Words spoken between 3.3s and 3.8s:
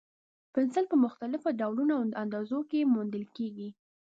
کېږي.